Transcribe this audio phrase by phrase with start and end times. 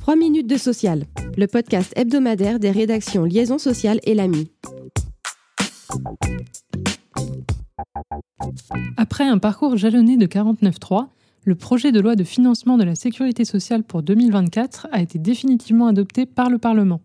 [0.00, 1.04] 3 minutes de social,
[1.36, 4.50] le podcast hebdomadaire des rédactions Liaison sociale et l'AMI.
[8.96, 11.08] Après un parcours jalonné de 49.3,
[11.44, 15.86] le projet de loi de financement de la sécurité sociale pour 2024 a été définitivement
[15.86, 17.00] adopté par le Parlement.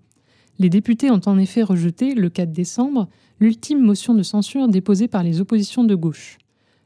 [0.60, 3.10] Les députés ont en effet rejeté, le 4 décembre,
[3.40, 6.38] l'ultime motion de censure déposée par les oppositions de gauche.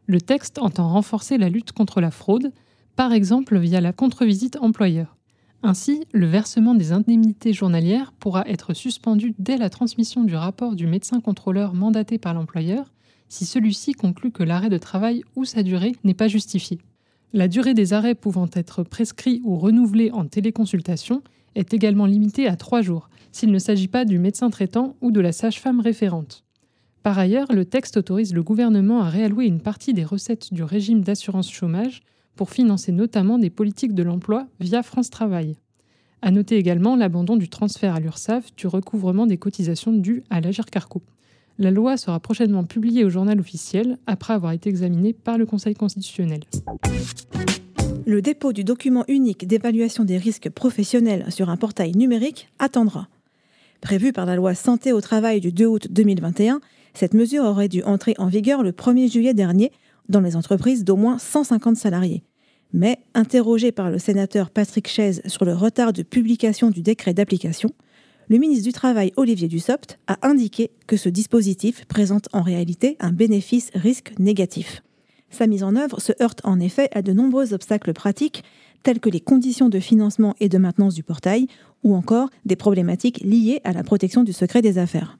[0.05, 2.51] Le texte entend renforcer la lutte contre la fraude,
[2.97, 5.15] par exemple via la contre-visite employeur.
[5.61, 10.87] Ainsi, le versement des indemnités journalières pourra être suspendu dès la transmission du rapport du
[10.87, 12.91] médecin contrôleur mandaté par l'employeur
[13.29, 16.79] si celui-ci conclut que l'arrêt de travail ou sa durée n'est pas justifié.
[17.33, 21.21] La durée des arrêts pouvant être prescrits ou renouvelés en téléconsultation
[21.53, 25.21] est également limitée à trois jours, s'il ne s'agit pas du médecin traitant ou de
[25.21, 26.45] la sage-femme référente.
[27.03, 31.01] Par ailleurs, le texte autorise le gouvernement à réallouer une partie des recettes du régime
[31.01, 32.01] d'assurance chômage
[32.37, 35.57] pour financer notamment des politiques de l'emploi via France Travail.
[36.21, 40.65] À noter également l'abandon du transfert à l'URSSAF du recouvrement des cotisations dues à l'Agir
[40.67, 41.01] Carco.
[41.59, 45.73] La loi sera prochainement publiée au journal officiel après avoir été examinée par le Conseil
[45.73, 46.41] constitutionnel.
[48.05, 53.07] Le dépôt du document unique d'évaluation des risques professionnels sur un portail numérique attendra.
[53.81, 56.61] Prévu par la loi Santé au travail du 2 août 2021,
[56.93, 59.71] cette mesure aurait dû entrer en vigueur le 1er juillet dernier
[60.09, 62.23] dans les entreprises d'au moins 150 salariés.
[62.73, 67.71] Mais, interrogé par le sénateur Patrick Chaise sur le retard de publication du décret d'application,
[68.29, 73.13] le ministre du Travail Olivier Dussopt a indiqué que ce dispositif présente en réalité un
[73.13, 74.83] bénéfice-risque négatif.
[75.29, 78.43] Sa mise en œuvre se heurte en effet à de nombreux obstacles pratiques
[78.83, 81.47] tels que les conditions de financement et de maintenance du portail
[81.83, 85.17] ou encore des problématiques liées à la protection du secret des affaires.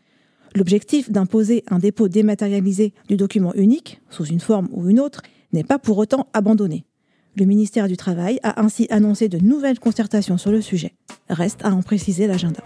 [0.58, 5.22] L'objectif d'imposer un dépôt dématérialisé du document unique, sous une forme ou une autre,
[5.54, 6.84] n'est pas pour autant abandonné.
[7.36, 10.96] Le ministère du Travail a ainsi annoncé de nouvelles concertations sur le sujet.
[11.30, 12.64] Reste à en préciser l'agenda.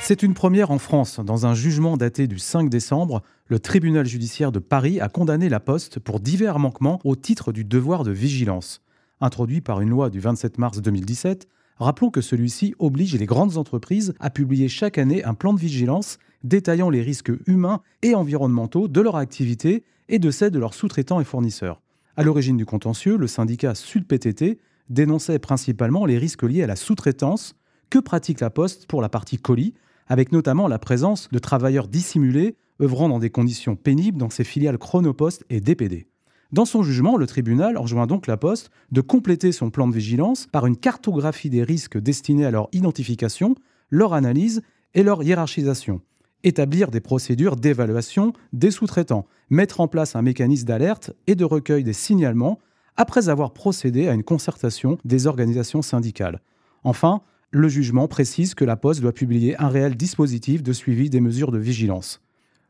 [0.00, 1.18] C'est une première en France.
[1.18, 5.58] Dans un jugement daté du 5 décembre, le tribunal judiciaire de Paris a condamné la
[5.58, 8.82] Poste pour divers manquements au titre du devoir de vigilance.
[9.20, 11.48] Introduit par une loi du 27 mars 2017,
[11.78, 16.18] rappelons que celui-ci oblige les grandes entreprises à publier chaque année un plan de vigilance
[16.44, 21.20] détaillant les risques humains et environnementaux de leur activité et de celle de leurs sous-traitants
[21.20, 21.80] et fournisseurs.
[22.16, 24.58] À l'origine du contentieux, le syndicat Sud-PTT
[24.90, 27.54] dénonçait principalement les risques liés à la sous-traitance
[27.90, 29.74] que pratique la Poste pour la partie colis,
[30.08, 34.78] avec notamment la présence de travailleurs dissimulés œuvrant dans des conditions pénibles dans ses filiales
[34.78, 36.06] Chronopost et DPD.
[36.52, 40.46] Dans son jugement, le tribunal enjoint donc la Poste de compléter son plan de vigilance
[40.52, 43.54] par une cartographie des risques destinés à leur identification,
[43.88, 44.60] leur analyse
[44.92, 46.02] et leur hiérarchisation,
[46.44, 51.84] établir des procédures d'évaluation des sous-traitants, mettre en place un mécanisme d'alerte et de recueil
[51.84, 52.58] des signalements
[52.98, 56.42] après avoir procédé à une concertation des organisations syndicales.
[56.84, 61.20] Enfin, le jugement précise que la Poste doit publier un réel dispositif de suivi des
[61.22, 62.20] mesures de vigilance.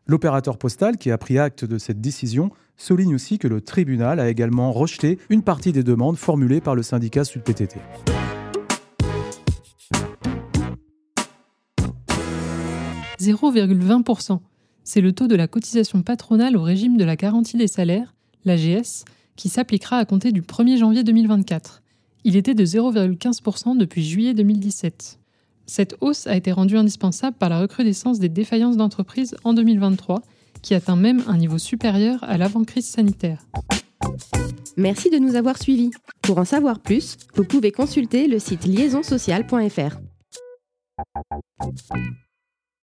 [0.06, 4.28] L'opérateur postal, qui a pris acte de cette décision, souligne aussi que le tribunal a
[4.28, 7.78] également rejeté une partie des demandes formulées par le syndicat Sud-PTT.
[13.22, 14.40] 0,20%.
[14.84, 19.04] C'est le taux de la cotisation patronale au régime de la garantie des salaires, l'AGS,
[19.36, 21.82] qui s'appliquera à compter du 1er janvier 2024.
[22.24, 25.18] Il était de 0,15% depuis juillet 2017.
[25.66, 30.22] Cette hausse a été rendue indispensable par la recrudescence des défaillances d'entreprises en 2023,
[30.62, 33.44] qui atteint même un niveau supérieur à l'avant-crise sanitaire.
[34.76, 35.90] Merci de nous avoir suivis.
[36.22, 39.98] Pour en savoir plus, vous pouvez consulter le site liaisonsocial.fr.